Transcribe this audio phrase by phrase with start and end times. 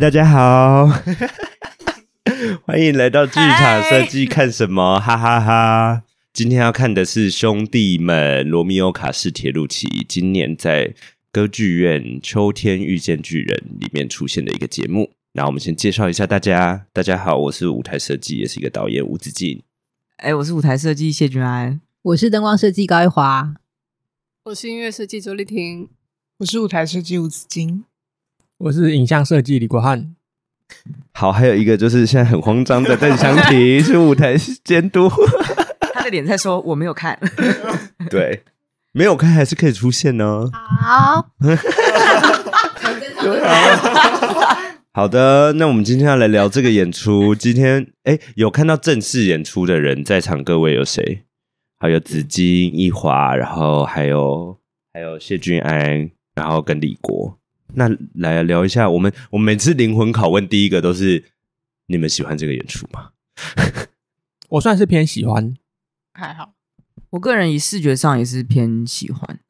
[0.00, 0.86] 嗨，大家好，
[2.64, 4.98] 欢迎来到剧场设计看什么？
[4.98, 6.02] 哈哈哈哈！
[6.32, 10.94] 今天要看的是《兄弟们：罗密欧卡式铁路奇》，今年在
[11.30, 15.10] 歌剧院《秋天遇见巨人》里面出现的一个节目。
[15.32, 16.86] 那我们先介绍一下大家。
[16.94, 19.62] 大家好，我是舞台设计，也是一个导演吴子敬。
[20.16, 23.54] 哎，我是舞台设计谢君安，我是灯光设计高一华，
[24.44, 25.90] 我是音乐设计周丽婷，
[26.38, 27.84] 我是舞台设计吴子金。
[28.60, 30.14] 我是影像设计李国汉，
[31.14, 35.08] 好，还有一个就是现在很慌张的邓湘婷， 是舞台监督。
[35.94, 37.18] 他的脸在说我没有看，
[38.10, 38.42] 对，
[38.92, 40.50] 没有看还是可以出现呢。
[40.52, 41.30] 好，
[44.92, 47.34] 好的，那我们今天要来聊这个演出。
[47.34, 51.22] 今天哎，有看到正式演出的人在场，各位有谁？
[51.78, 54.58] 还有紫金、一华，然后还有
[54.92, 57.39] 还有谢君安，然后跟李国。
[57.74, 61.24] 那来聊一下，我们我们每次灵魂拷问第一个都是
[61.86, 63.10] 你们喜欢这个演出吗？
[64.50, 65.54] 我算是偏喜欢，
[66.12, 66.54] 还好。
[67.10, 69.40] 我个人以视觉上也是偏喜欢。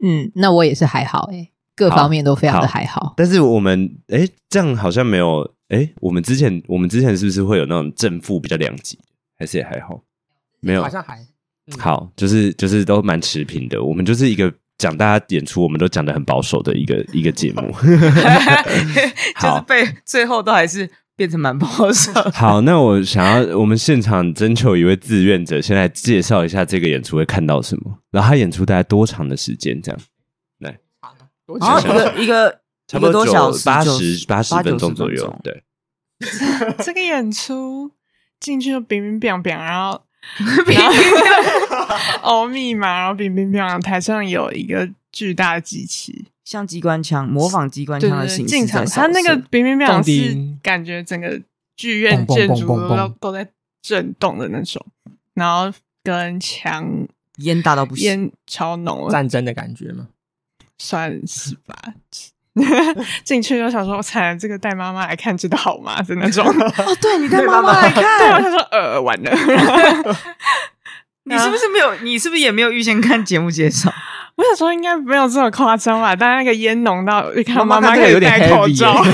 [0.00, 3.00] 嗯，那我也是还好，哎，各方面都非常的还好。
[3.00, 8.98] 好，但是我们哎，这样好像没有哎，我们之前我们之前是不是会有那种正负比较两极？
[9.36, 10.02] 还是也还好？
[10.60, 11.20] 没有，好像还、
[11.66, 13.82] 嗯、好，就是就是都蛮持平的。
[13.82, 14.52] 我们就是一个。
[14.78, 22.12] 讲大家演出，我们都讲的很保守的一个 一个节目， 就是被最后都还是变成蛮保守。
[22.32, 29.82] 好，那我想要我们现场征求一位志愿者，先来介绍一下这个演出会看到什么，然后他演出大概多长的时间？
[29.82, 30.00] 这样
[30.60, 31.12] 来，啊，
[31.80, 35.40] 一个一个差不多多小时，八十八十分钟左右。
[35.42, 35.64] 对，
[36.84, 37.90] 这个演出
[38.38, 40.07] 进去就冰冰冰冰，然后。
[42.22, 48.50] 欧 密码，然后乒乒乓乓，台上有一个巨大的机器，像机关枪，模仿机关枪的形式。
[48.50, 51.40] 进场，它那个乒乒乓乓是感觉整个
[51.76, 53.48] 剧院建筑都都在
[53.82, 54.84] 震动的那种，
[55.34, 55.72] 然后
[56.02, 57.06] 跟枪
[57.38, 60.08] 烟大到不行，烟超浓，战争的感觉吗？
[60.78, 61.76] 算是吧。
[63.24, 66.00] 进去就想说，我惨了，这个带妈妈来看真的好吗？
[66.02, 66.44] 的那种。
[66.50, 69.30] 哦，对，你带 妈妈来看，对，他说呃，完了。
[71.24, 71.94] 你是不是没有？
[72.02, 73.92] 你是不是也没有预先看节目介绍？
[74.36, 79.04] 我想说应该没有这么夸张吧，但那个烟浓到一看妈妈可以戴口罩，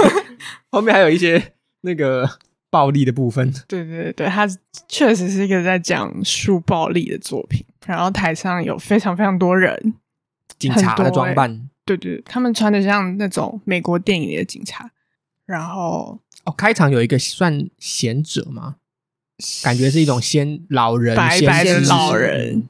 [0.70, 1.42] 后面还有一些
[1.80, 2.28] 那个
[2.70, 3.52] 暴力的部分。
[3.66, 4.46] 对对对，他
[4.88, 7.64] 确实是一个在讲述暴力的作品。
[7.86, 9.94] 然后台上有非常非常多人，
[10.58, 11.68] 警察的装扮。
[11.84, 14.90] 对对，他们穿的像那种美国电影里的警察，
[15.46, 18.76] 然后哦，开场有一个算贤者吗？
[19.62, 22.68] 感觉是一种先老人，白白的老人，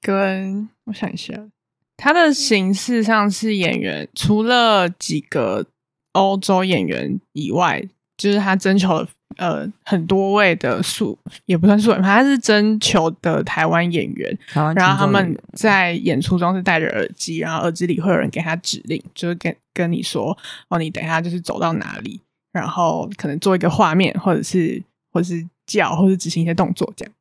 [0.00, 1.48] 跟我想一下，
[1.96, 5.66] 他的形式上是演员，除了几个
[6.12, 9.08] 欧洲演员以外，就是他征求了。
[9.38, 20.34] 呃，很多位的素也不算素人，他是征求的台湾演员，然后他们在演出中是戴着耳机，然后耳机里会有人给他指令，就是跟跟你说，
[20.68, 22.22] 哦，你等一下就是走到哪里，
[22.52, 27.12] 然后可能做一个画面，或者是或者是叫，或者执行一些动作，这样。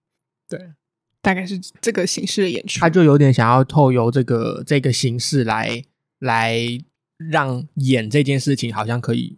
[0.47, 0.57] 对，
[1.21, 2.79] 大概是这个形式的演出。
[2.79, 5.83] 他就有点想要透由这个这个形式来
[6.19, 6.57] 来
[7.17, 9.37] 让演这件事情，好像可以。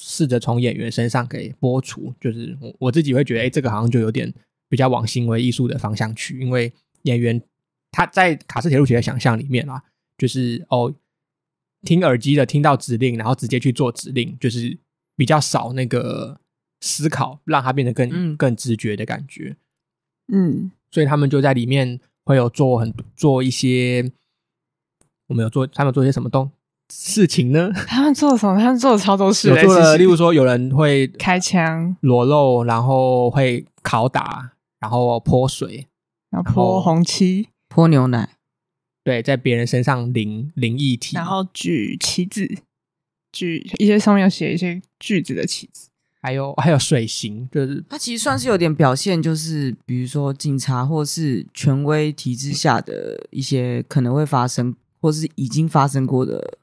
[0.00, 4.32] 试着从演员身上给剥除，就是我我自己会觉得，哎，这个好像就有点
[4.68, 6.72] 比较往行为艺术的方向去，因为
[7.02, 7.42] 演员
[7.90, 9.82] 他在卡斯铁路学的想象里面啊，
[10.16, 10.94] 就是哦，
[11.82, 14.78] 听耳机的听到指令，然后直接去做指令，就是
[15.16, 16.40] 比较少那个
[16.80, 19.56] 思考，让它变得更、嗯、更直觉的感觉。
[20.32, 24.12] 嗯，所以他们就在里面会有做很做一些，
[25.26, 26.52] 我们有做，他们做些什么东西。
[26.90, 27.70] 事情呢？
[27.86, 28.58] 他们做了什么？
[28.58, 29.48] 他们做了超多事。
[29.48, 35.86] 有做了，例如说，有人会开枪、裸露，然后会拷打，然后泼水，
[36.30, 38.30] 然后泼红漆、泼牛奶。
[39.04, 42.46] 对，在别人身上淋淋液体，然后举旗子，
[43.32, 45.88] 举一些上面要写一些句子的旗子，
[46.22, 56.58] 还有还有水刑，就是它其实算是有点表现，就是比如说警察或是权威体制下的一些可能会发生，或是已经发生过的。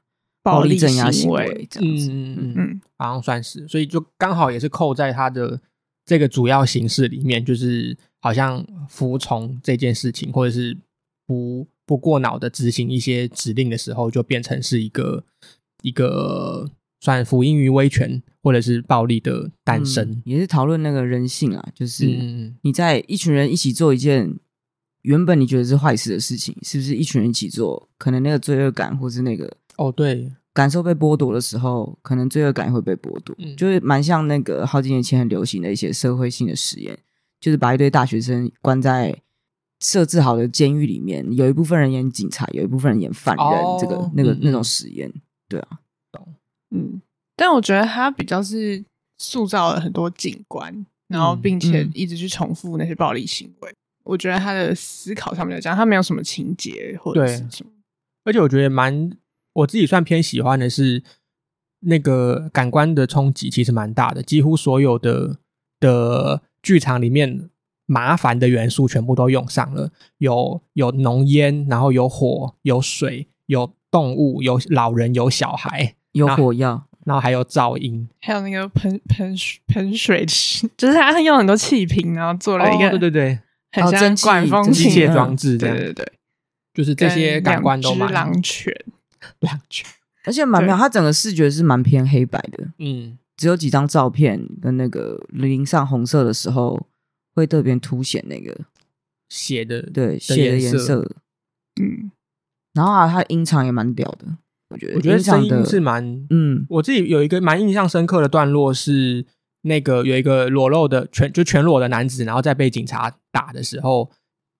[0.46, 5.60] 暴力镇压行为，这样子，嗯嗯嗯，好像算是，所以就刚好也是扣在他的
[6.04, 10.76] 这个主要形式里面，就是好像服从这件事情，或者是
[11.26, 15.24] 不不过脑的执行一些指令的时候，就变成是一个
[15.82, 16.70] 一个
[17.00, 22.06] 算服膺于威权或者是暴力的诞生，嗯、也是讨论那个人性啊，就是
[22.62, 24.32] 你在一群人一起做一件
[25.02, 29.52] 原本你觉得是坏事的事情，是不是一群人一起做，可能那个罪恶感或是那个。
[29.76, 36.98] 哦，对，感受被剥夺的时候，可能罪恶感也会被剥夺，嗯、就是蛮像那个好几年前很流行的一些社会性的实验，
[37.40, 39.14] 就是把一堆大学生关在
[39.80, 45.12] 设置好的监狱里面，有一部分人演警察，有一部分人演犯人，哦、这个那个、嗯、那种实验，
[45.48, 45.78] 对啊，
[46.10, 46.26] 懂，
[46.70, 47.00] 嗯，
[47.36, 48.82] 但我觉得他比较是
[49.18, 53.70] 塑造了很多景观，然后并且一直去重复那些暴力行为。
[53.70, 57.70] 嗯、我觉得他的思考上面来讲，他没有什么情节或者是什么。
[58.24, 59.10] 而且我觉得蛮，
[59.56, 61.02] 我自己算偏喜欢的是
[61.80, 64.22] 那个感官的冲击，其实蛮大的。
[64.22, 65.38] 几乎所有的
[65.78, 67.48] 的剧场里面
[67.86, 79.36] 麻烦的元素全部都用上了，有有浓烟，然后有火，有水，有动物，有老人，有小孩，有火药，然后还有噪音，还有那个喷喷
[79.68, 83.38] 喷水池， 就是他用很多气瓶，然后做了一个、哦、对对对，
[83.72, 86.12] 很像管风机械装置，对对对。
[86.74, 88.70] 就是这些感官都蛮狼犬，
[89.40, 89.86] 狼犬，
[90.24, 90.76] 而且蛮妙。
[90.76, 96.86] 它整个视觉是蛮偏黑白的，嗯，只有几张照片跟那个淋上红色的时候，
[97.34, 98.56] 会特别凸显那个
[99.28, 101.10] 血的对血的颜色。
[101.80, 102.10] 嗯，
[102.74, 104.26] 然后啊，它音场也蛮屌的，
[104.70, 104.94] 我觉得。
[104.96, 109.26] 我觉得声音是蛮嗯，我自己有一个蛮印象深刻的段落是
[109.62, 114.10] 那个有一个裸露的全就全裸的男子，然后在被警察打的时候。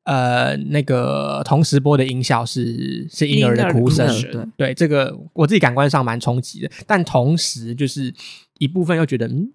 [0.06, 4.46] 呃，那个同时播的音效是是婴儿的哭声，对。
[4.56, 8.14] 对，这个我自己感官上蛮冲击的，但同时就是
[8.60, 9.52] 一部分又觉得，嗯，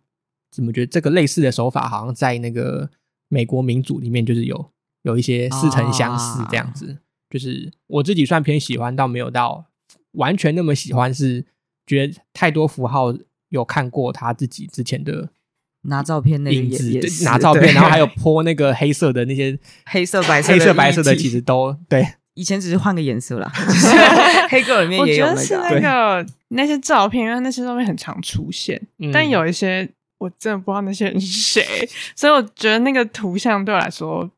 [0.51, 2.89] 怎么觉得这个类似的手法好像在那个
[3.29, 4.71] 美国民主里面就是有
[5.03, 6.97] 有一些似曾相识这样子，啊、
[7.29, 9.67] 就是我自己算偏喜欢，到没有到
[10.11, 11.45] 完全那么喜欢，是
[11.87, 13.15] 觉得太多符号
[13.47, 15.29] 有看过他自己之前的。
[15.83, 22.05] 拿照片那个影子，拿照片，然后还有泼那个黑色的那些黑色白色黑色白色的，其实都 对。
[22.33, 23.51] 以前只是换个颜色啦，
[24.49, 25.39] 黑格里面也有那个。
[25.41, 28.81] 我觉得是那个那些照片，因为那些照片很常出现，
[29.11, 34.31] 但有一些我真的不知道那些人是谁，所以我觉得那个图像对我来说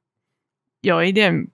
[0.81, 1.47] 有一点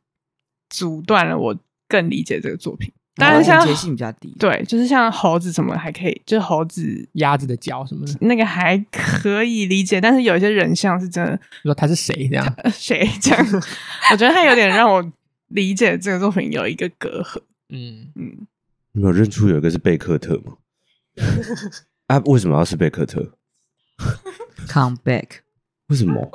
[0.69, 1.57] 阻断了我
[1.89, 2.89] 更理解这个作品。
[3.19, 9.99] 当然，像性比较低，对，就是像猴子什么还可以，就是猴子、鸭子的脚什么的，那个还可以理解。
[10.01, 13.45] 但是有一些人像是真的，说他是谁这样，谁 这样？
[14.11, 15.05] 我觉得他有点让我
[15.49, 17.41] 理解这个作品有一个隔阂。
[17.69, 18.47] 嗯嗯，
[18.93, 20.53] 你有认出有一个是贝克特吗？
[22.07, 23.33] 啊，为什么要是贝克特
[24.67, 25.27] ？Come back？
[25.89, 26.21] 为什么？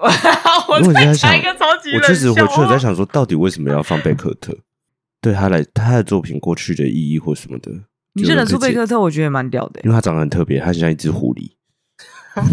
[0.69, 4.56] 我在想一个超级，我确实回去我在想说，到底为什么要放贝克特？
[5.25, 7.73] 对他来，他的作品过去的意义或什么的，
[8.12, 9.00] 你认得出贝克特？
[9.00, 11.50] 我觉得蛮屌的，因为他长得很特别，他像一只狐狸。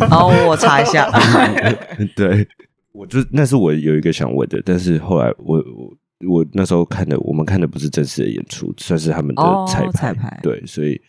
[0.09, 1.11] 哦，我查一下。
[2.15, 2.47] 对，
[2.93, 9.87] 我就那是我有一个想问的，但是后来我我我那时候看的，我们看的不是正式的演出，算是他们的彩排。
[9.87, 11.01] 哦、彩排对，所以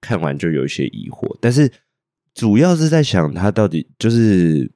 [0.00, 1.70] 看完就有一些疑惑，但是
[2.32, 4.72] 主要是在想他到底就是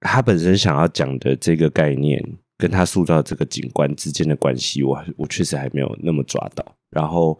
[0.00, 2.22] 他本身想要讲的这个概念。
[2.60, 6.64] 跟他塑造这个景观之间的关系，我我确实还没有那么抓到。
[6.90, 7.36] 然后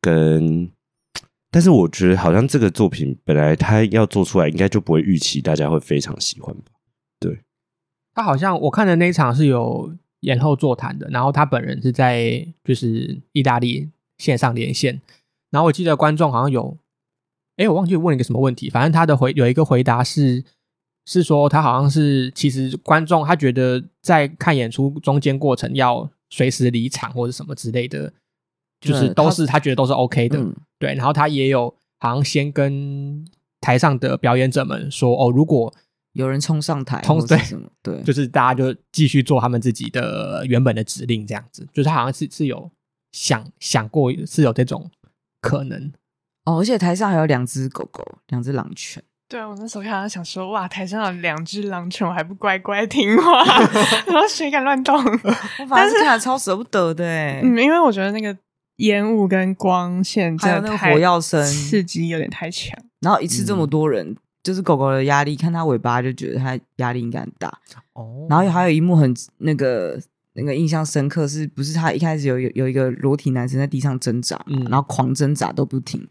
[0.00, 0.70] 跟，
[1.50, 6.72] 但是我觉得好像这个作品本来他要做出来，应该就不会预期大家会非常喜欢吧？
[7.18, 7.40] 对，
[8.14, 15.02] 他好像我看的那一场是有延后座谈的，然后他本人是在就是意大利线上连线，
[15.50, 16.78] 然后我记得观众好像有，
[17.56, 20.44] 哎，我忘记问了一个什么问题，反正他的回有一个回答是。
[21.12, 28.12] 是说他好像是，其实观众他觉得在看演出中间过程要随时离场或者什么之类的，
[28.80, 30.94] 就是都是他觉得都是 OK 的，嗯、对。
[30.94, 33.26] 然后他也有好像先跟
[33.60, 35.74] 台上的表演者们说，哦，如果
[36.12, 37.00] 有人冲上台，
[37.82, 41.66] 对，就是大家就继续做他们自己的原本的指令，这样子。
[41.72, 42.70] 就是他好像是是有
[43.10, 44.88] 想想过是有这种
[45.40, 45.92] 可能
[46.44, 49.02] 哦，而且台上还有两只狗狗，两只狼犬。
[49.30, 53.44] 对啊，我那时候看到想说，哇，台上有两只狼犬，我还不乖乖听话，
[54.08, 55.00] 然后谁敢乱动？
[55.70, 58.36] 但是他超舍不得的，哎，嗯，因为我觉得那个
[58.78, 62.76] 烟雾跟光线，还有那个火药声，刺激有点太强。
[62.98, 67.56] 然后一次这么多人，嗯、就是狗狗的压力，看它尾巴就觉得它压力应该很大。
[67.92, 69.96] 哦，然后还有一幕很那个
[70.32, 76.04] 那个印象深刻，是不是他一开始有有有一个裸体男生在地上挣扎，嗯，然后狂挣扎都不停。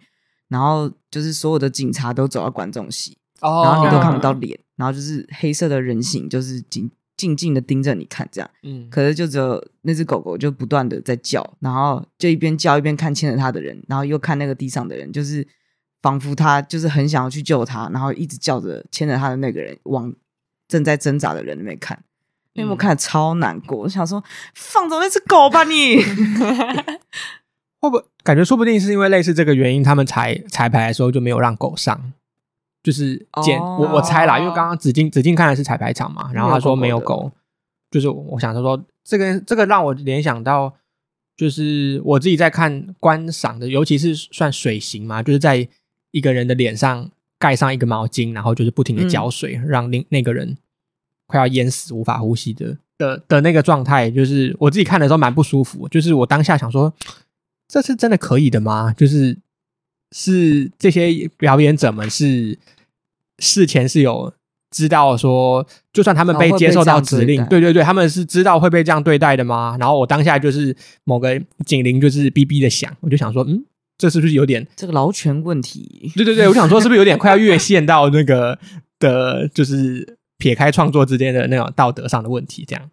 [0.49, 8.49] 然后就是所有的警察都走到观众席，oh, 然后你都看不到脸，然后就是黑色的人形，就是静静静的盯着你看这样。
[8.63, 15.47] 嗯，可是就只有那只狗狗就不断的在叫，然后就一边叫一边看牵着它的人，然后又看那个地上的人，就是
[16.01, 20.11] 仿佛它就是很想要去救他，然后一直叫着牵着它的那个人往
[20.67, 22.03] 正在挣扎的人那边看。
[22.53, 24.21] 因为我看得超难过，我想说
[24.55, 25.97] 放走那只狗吧你。
[27.81, 32.13] 会不会感觉说不定是因为类似这个原因，他们彩彩排的时候就没有让狗上，
[32.83, 33.81] 就是剪、oh.
[33.81, 37.31] 我我猜啦，因为刚刚子靖子靖看的是彩排场嘛，然后他说没有狗，狗狗
[37.89, 40.71] 就是我想说说这个这个让我联想到，
[41.35, 45.67] 就是我自己在看观赏的，尤其是算水型嘛，就是在
[46.11, 47.09] 一个人的脸上
[47.39, 50.55] 盖上一个毛巾，然后就是不停的浇水，嗯、让那那个人
[51.25, 56.93] 快要淹死、无法呼吸的的的那个状态，就是我自己看的时候蛮不舒服，就是我当下想说。
[57.69, 58.91] 这是真的可以的吗？
[58.97, 59.37] 就是
[60.11, 62.57] 是这些表演者们是
[63.37, 64.33] 事前是有
[64.71, 69.77] 知道说，就算他们被接受到指令，对对对，他们是知道会被这样对待的吗？
[69.79, 73.63] 然后我当下就是某个警铃就是哔哔的响，我就想说，嗯，
[73.99, 76.11] 这是不是有点这个劳权问题？
[76.15, 78.57] 对对对，我想说是不是有点快要越线到那个
[78.97, 82.65] 的，就是撇开创作之间的那种道德上的问题？
[82.67, 82.89] 这样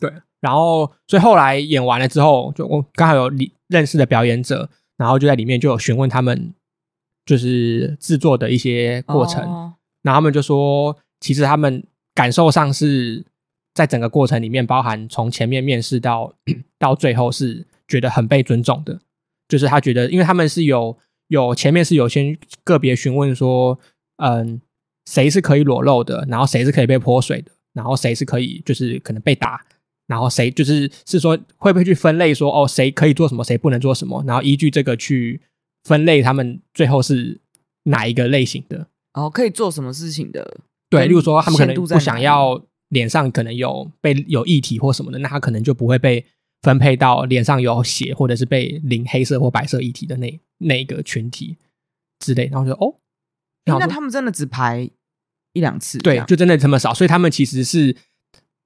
[0.00, 0.10] 对。
[0.44, 3.30] 然后，所以后来演完了之后，就我刚好有
[3.68, 6.52] 认识的表演者，然后就在里面就有询问他们，
[7.24, 9.42] 就是制作的一些过程。
[9.42, 9.72] Oh.
[10.02, 11.82] 然后他们就说，其实他们
[12.14, 13.24] 感受上是
[13.72, 16.34] 在整个过程里面，包含从前面面试到
[16.78, 19.00] 到最后，是觉得很被尊重的。
[19.48, 20.94] 就是他觉得，因为他们是有
[21.28, 23.78] 有前面是有先个别询问说，
[24.18, 24.60] 嗯，
[25.10, 29.64] 谁是可以裸露的，然后谁是可以被泼水的，然后谁是可以就是可能被打。
[30.06, 35.40] 然后谁就是是说会不会去分类说哦，谁可以做什么，谁不能做什么，然后依据这个去
[35.84, 37.40] 分类他们最后是
[37.84, 40.58] 哪一个类型的哦，可以做什么事情的？
[40.90, 46.24] 对，例如说他们可能不想要脸上可能有被有液体或什么的，那他可能就不会被
[46.60, 51.56] 分配到脸上有血或者是被淋黑色或白色液体的那那一个群体
[52.18, 52.46] 之类。
[52.52, 52.94] 然后就哦，
[53.64, 54.90] 那他们真的只排
[55.54, 55.98] 一两次？
[55.98, 57.96] 对，就真的这么少，所以他们其实是。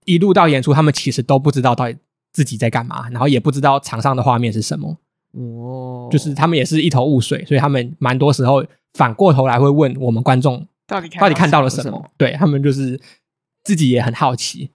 [0.08, 1.98] 一路到演出，他们其实都不知道到底
[2.32, 4.96] 自己在干嘛，然后也不知道场上的画面是什么。
[5.32, 11.82] 哦，就是他们也是一头雾水，所以他们蛮多时候反过头来会问我们观众到底到底看到了什么。
[11.82, 12.98] 什么对，他们就是
[13.62, 14.70] 自己也很好奇，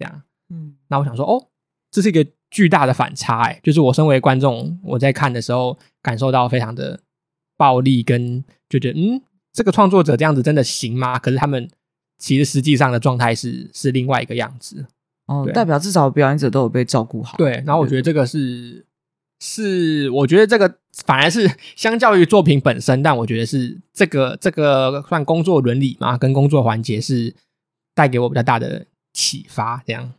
[0.00, 0.22] 这样。
[0.50, 1.46] 嗯，那我想说，哦，
[1.92, 6.98] 这是一个巨大的反差，哎，就是我身为观众，我在看的时候感受到非常的
[7.56, 9.22] 暴力，跟就觉得，嗯，
[9.52, 11.20] 这个创作者这样子真的行吗？
[11.20, 11.70] 可是他们。
[12.22, 14.86] 其实实际上的状态是是另外一个样子
[15.26, 17.36] 哦，代表至少表演者都有被照顾好。
[17.36, 18.86] 对，然后我觉得这个是
[19.40, 27.34] 是，我觉得这个反而是相较于作品本身，但我觉得是这个这个算工作伦理嘛，跟工作环节是
[27.92, 29.82] 带给我比较大的启发。
[29.84, 30.14] 这样，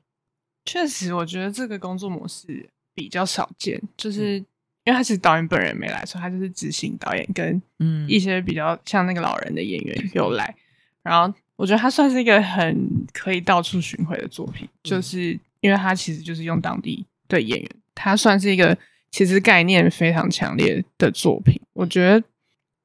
[0.65, 4.35] 确实，我觉得这个工作模式比较少见，就是
[4.83, 10.53] 因为他其实导演本人没来，所以他就是执行导演跟嗯一些比较像那个老人的演员有来，
[11.01, 11.33] 然后。
[11.55, 18.77] 我觉得它算是一个很可以到处巡回的作品，就是因为它其实就是用当地的演员，它算是一个
[19.11, 21.61] 其实概念非常强烈的作品。
[21.73, 22.23] 我觉得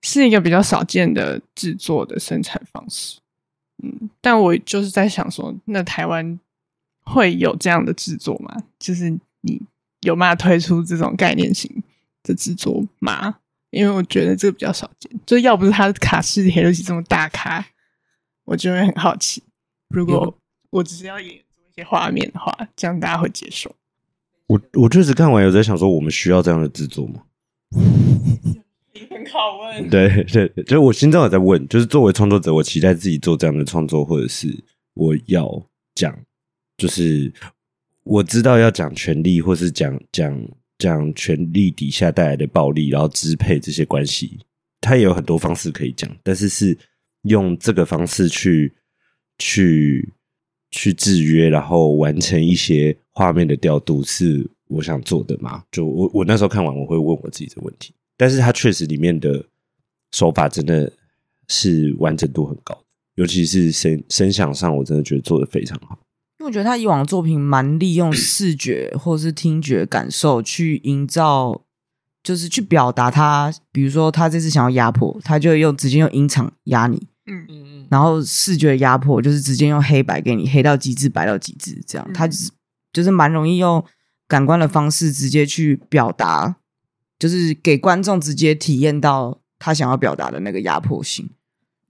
[0.03, 3.19] 是一个比较少见的制作的生产方式。
[3.83, 6.39] 嗯，但我就是在想说，那台湾
[7.05, 8.55] 会有这样的制作吗？
[8.79, 9.11] 就是
[9.41, 9.61] 你
[10.01, 11.83] 有办法推出这种概念型
[12.23, 13.37] 的制作吗？
[13.71, 17.65] 因为我觉得这个比较少见，就要不是他的卡式铁路骑这么大咖。
[18.49, 19.43] 我就会很好奇，
[19.91, 20.35] 如果
[20.71, 23.71] 我只是要演做一些画面的话，这样大家会接受？
[24.47, 27.21] 我我确实看完有在想说，我们需要这样的制作吗？
[29.11, 29.91] 很拷问。
[29.91, 34.49] 对对，就是我心中也在问，就是作为创作者，我期待自己做这样的创作，或者是
[34.95, 35.63] 我要
[35.95, 36.19] 讲，
[36.79, 37.31] 就是
[38.03, 44.39] 我知道要讲权力，或是讲讲讲权力底下带来的暴力，然后支配这些关系，
[44.81, 46.79] 它也有很多方式可以讲，但是是。
[47.23, 48.75] 用这个方式去
[49.39, 50.13] 去
[50.71, 55.63] 去制约，然后完成一些画面的调度，是我想做的吗？
[55.71, 57.95] 就我我那时候看完，我会问我自己的问题。
[58.17, 59.45] 但是它确实里面的
[60.13, 60.93] 手法真的
[61.49, 62.79] 是完整度很高，
[63.15, 65.99] 尤其是声声响上，我真的觉得做得非常好。
[66.39, 71.65] 因为我觉得他以往的作品蛮利用视觉或是听觉感受去营造。
[72.29, 82.51] 就是去表达他，比如说他这次想要压迫，他就用直接用音场压你，嗯嗯嗯，然后视觉压迫就是直接用黑白给你，黑到极致，白到极致，这样，嗯、他就是
[82.93, 83.83] 就是蛮容易用
[84.27, 86.57] 感官的方式直接去表达，
[87.19, 91.31] 就是给观众直接体验到他想要表达的那个压迫性。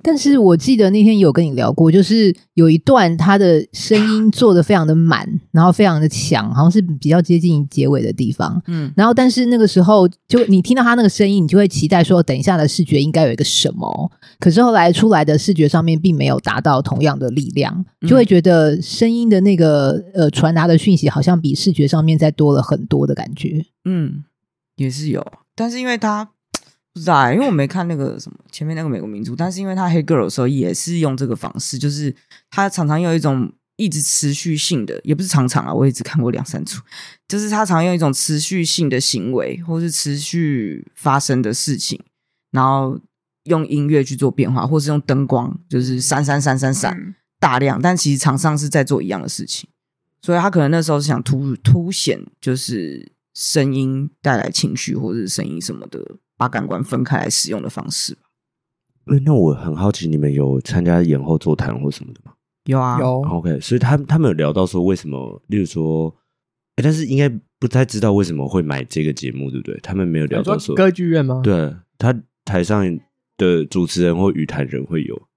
[0.02, 8.62] 但是我记得那天有跟你聊过，就是有一段他的声音做的非常的满，然后非常的强，好像是比较接近结尾的地方。
[8.68, 14.12] 嗯，然后但是那个时候，就你听到他那个声音，你就会期待说，等一下的视觉应该有一个什么。
[14.38, 23.64] 可是后来出来的视觉上面并没有达到同样的力量，就会觉得声音的那个呃传达的讯息好像比视觉上面再多了很多的感觉。
[23.84, 24.22] 嗯，
[24.76, 25.26] 也是有。
[25.56, 26.30] 但是因为他
[26.94, 32.14] 不知道、欸，因为我没看那个什么前面那个美国民族，但是因为他黑 girl 的时候也是用这个方式，就是
[32.50, 36.80] 他常常用一种一直持续性的，也不是常常啊，我也只看过两三组，
[37.28, 42.02] 就是他常用一种持续性的行为，或是持续发生的事情，
[42.50, 42.98] 然后
[43.44, 49.70] 用音乐去做变化，或是用灯光，就是闪闪闪闪闪大量，但其实场上是在做一样的事情，
[50.20, 56.00] 所以他可能那时候是想突凸显，就是声音带来情绪，或者是声音什么的，
[56.38, 58.22] 把感官分开来使用的方式吧。
[59.08, 62.32] 欸，那我很好奇，你们有参加演后座谈或什么的吗？
[62.64, 63.22] 有啊，有。
[63.22, 66.14] OK，所以他他们有聊到说为什么，例如说，
[66.76, 67.28] 欸，但是应该
[67.58, 69.78] 不太知道为什么会买这个节目，对不对？
[69.82, 71.40] 他们没有聊到说歌剧院吗？
[71.42, 72.14] 对，他
[72.44, 72.98] 台上
[73.36, 75.27] 的主持人或语坛人会有，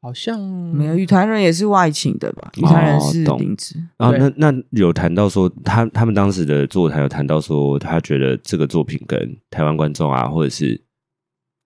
[0.00, 0.96] 好像没有。
[0.96, 2.50] 与谈人也是外请的吧？
[2.56, 3.76] 与谈人是林子。
[3.96, 10.80] 然后那那有谈到说，他他们当时的座谈有谈到说，他觉得这个作品跟台湾观众啊，或者是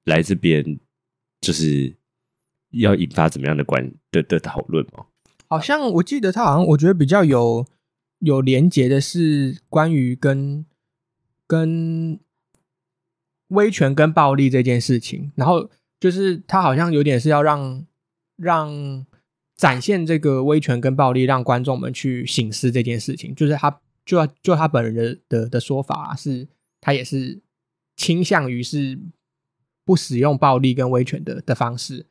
[0.05, 0.79] 来这边
[1.41, 1.95] 就是
[2.73, 5.07] 要引发怎么样的关的的讨论吗？
[5.47, 7.65] 好像我记得他好像，我觉得比较有
[8.19, 10.67] 有连结的是关于跟
[11.47, 12.19] 跟
[13.49, 17.87] 威权跟暴力这件事情，然后就是他好像有点是要让
[18.37, 19.05] 让
[19.57, 23.35] 展现这个威权跟暴力，让观众们去醒思这件事情。
[23.35, 26.47] 就是他就就他本人的的的说法啊，是，
[26.81, 27.41] 他也是
[27.97, 28.99] 倾向于是
[29.85, 32.07] 不使用暴力跟威权的的方式，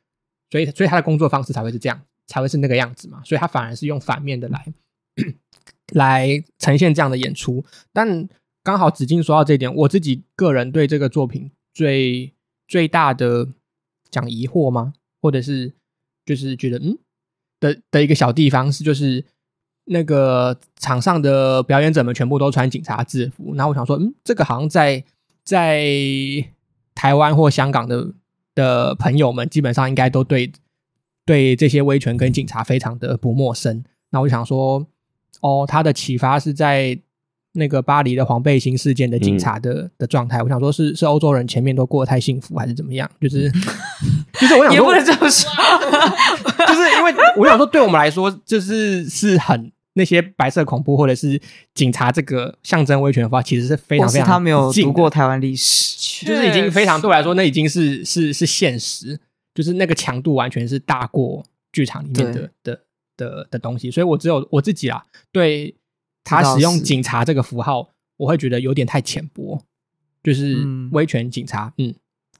[0.49, 2.01] 所以所以他的工作方式才会是这样。
[2.25, 4.73] 才会是那个样子嘛，所以他反而是用反面的来
[5.91, 7.63] 来呈现这样的演出。
[7.91, 8.29] 但
[8.63, 12.33] 刚好子晋说到这一点，我自己个人对这个作品最
[12.65, 13.49] 最大的
[14.09, 14.93] 讲疑惑吗？
[15.21, 15.73] 或者是
[16.25, 16.97] 就是觉得嗯
[17.59, 19.23] 的的一个小地方是，就是
[19.85, 25.03] 那个场上的表演者们全部都穿警察制服，然后我想说，嗯，这个好像在
[25.43, 25.85] 在
[26.95, 28.11] 台湾或香港的
[28.55, 30.51] 的朋友们基本上应该都对。
[31.25, 34.85] 对这些威权跟警察非常的不陌生，那我想说，
[35.39, 36.99] 哦，他的启发是在
[37.53, 40.41] 那个巴黎的黄背心事件的警察的、嗯、的状态。
[40.43, 43.09] 我想说是，是是欧洲人前面都过得太幸福，还是怎么样？
[43.19, 43.51] 就是
[44.39, 45.49] 就是我想说，也不能这么说，
[46.67, 51.39] 就是因为我想说，对我们来说，就是是很那些白色恐怖或者是
[51.73, 54.27] 警察这个象征威权的话，其实是非常非常。
[54.27, 59.19] 他没有读过台湾历史，就是已经非常对我来说，那已经是是是现实。
[59.55, 62.79] 就是那个强度完全是大过剧场里面的的
[63.15, 65.75] 的的东西，所以我只有我自己啊，对
[66.23, 69.63] 他使用警察这个符号，我会觉得有点太浅薄。
[70.23, 71.93] 就是威权警察，嗯，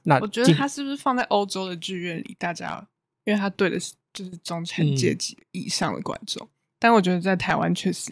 [0.04, 2.88] 那我觉得他是不是放在欧洲的剧院里，大家
[3.26, 8.10] 因为他对的是就是中产阶级以上的观众，嗯、但我觉得在台湾确实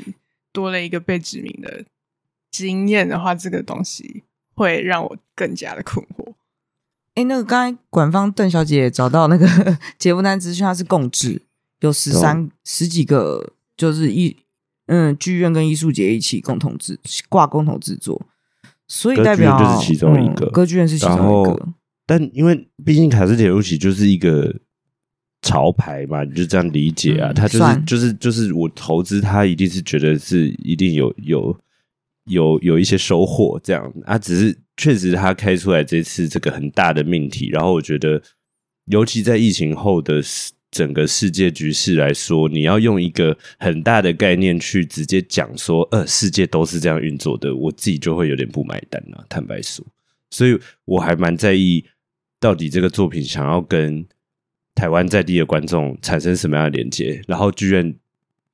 [0.51, 1.85] 多了一个被指名的
[2.51, 6.33] 经验的话，这个东西会让我更加的困惑。
[7.15, 9.47] 哎，那个刚才管方邓小姐找到那个
[9.97, 11.41] 节目单资讯，它是共治，
[11.79, 14.35] 有十三十几个，就是艺
[14.87, 18.21] 嗯剧院跟艺术节一起共同制挂共同制作，
[18.87, 21.67] 所以代表就是其中一个、嗯、歌剧院是其中一个。
[22.05, 24.53] 但因为毕竟卡斯铁路奇就是一个
[25.41, 27.31] 潮牌嘛，你就这样理解啊。
[27.33, 31.57] 他、嗯、就是就是就是我投资他，一定是觉得是一定有有
[32.25, 34.57] 有有一些收获这样啊，只是。
[34.77, 38.19] 确实，他开出来这次这个很大的命题，然后我觉得，
[38.85, 40.19] 尤其在疫情后的
[40.71, 49.85] 整个世界局势来说，你要用一个很大的概念去直接讲说，呃，世界都是这样运作的，我自己就会有点不买单啊，坦白说，
[50.29, 51.83] 所以我还蛮在意，
[52.39, 54.05] 到底这个作品想要跟
[54.73, 57.93] 台湾在地的观众产生什么样的连接，然后剧院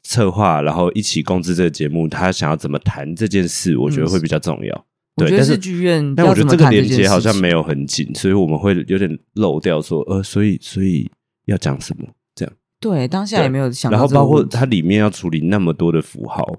[0.02, 4.76] 策划，然后一起共制这个节目，他想要怎么谈这件事，我觉得会比较重要。
[4.76, 4.84] 嗯
[5.18, 11.10] 对，但是剧院，但我觉得这个连接好像没有很紧，所以我们会有点漏掉说，呃，所以所以
[11.48, 12.54] 要讲什么这样？
[12.80, 13.98] 对，当下也没有想到。
[13.98, 16.56] 然后包括它里面要处理那么多的符号，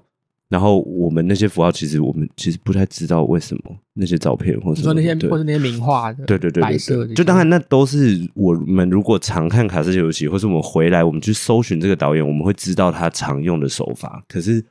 [0.49, 14.63] 然后我们那些符号其实我们其实不太知道为什么那些照片或者说那些或者那些名画的，对对对，白色的，就当然那都是我们如果常看卡斯奇游戏，或是我们回来我们去搜寻这个导演，我们会知道他常用的手法，可是。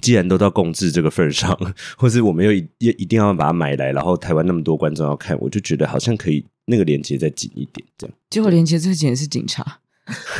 [0.00, 1.56] 既然都到共治这个份上，
[1.96, 8.16] 或是我们又一一定要把它买来，然后台湾那么多观众要看，我就觉得好像可以那个连接再紧一点，这样。
[8.30, 9.80] 结果连接最紧的是警察，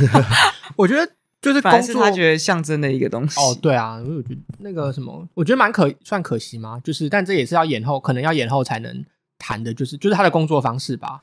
[0.76, 3.38] 我觉得就是反而是他觉得象征的一个东西。
[3.40, 6.80] 哦，对啊，因为我觉得那个什么，我觉得蛮可算可惜吗？
[6.82, 9.04] 就是，但这也是要演后，可能要演后才能
[9.38, 11.22] 谈的，就是就是他的工作方式吧。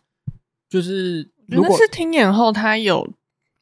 [0.70, 3.10] 就是如果是听演后，他有，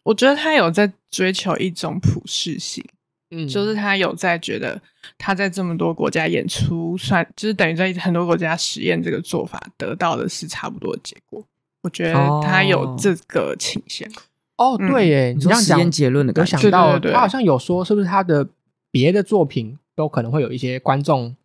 [0.03, 2.84] 我觉得他有在追求一种普适性。
[3.31, 4.81] 嗯，就是他有在觉得
[5.17, 11.43] 他在这么多国家演出，算就是等于在很多国家实验这个做法，得到的是差不多的结果。
[11.81, 12.13] 我觉得
[12.43, 14.09] 他有这个倾向。
[14.57, 18.47] 哦，对耶，你这样讲结论的感觉，有想到他好像有说，是不是他的
[18.89, 21.35] 别的作品都可能会有一些观众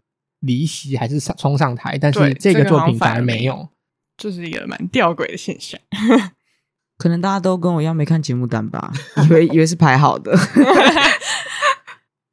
[0.41, 3.69] 离席还是上冲上台，但是这个作品反而没有，
[4.17, 5.79] 这是一个蛮吊诡的现象。
[6.97, 8.93] 可能大家都跟我一样没看节目单吧，
[9.29, 10.33] 以为以为是排好的。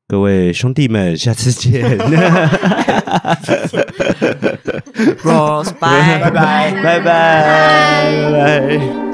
[0.10, 2.00] 各位兄弟们，下次见。
[5.22, 6.34] Bros，拜拜拜
[6.82, 9.09] 拜拜拜。